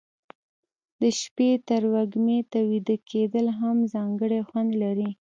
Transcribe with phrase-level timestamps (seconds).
[1.01, 5.07] د شپې تروږمي ته ویده کېدل هم ځانګړی خوند لري.